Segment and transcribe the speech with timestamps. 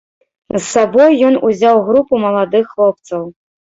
[0.53, 3.21] З сабой ён узяў групу маладых хлопцаў.